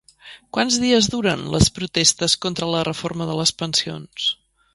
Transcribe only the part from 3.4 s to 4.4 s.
les pensions?